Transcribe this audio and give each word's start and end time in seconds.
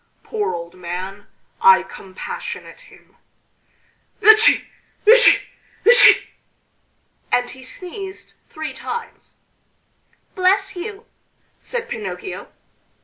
Poor 0.23 0.55
old 0.55 0.73
man! 0.73 1.27
I 1.61 1.83
compassionate 1.83 2.79
him!... 2.91 3.17
Etci! 4.19 4.65
etci! 5.05 5.41
etci!" 5.85 6.23
and 7.31 7.47
he 7.51 7.63
sneezed 7.63 8.33
three 8.49 8.73
times. 8.73 9.37
"Bless 10.33 10.75
you!" 10.75 11.05
said 11.59 11.87
Pinocchio. 11.87 12.47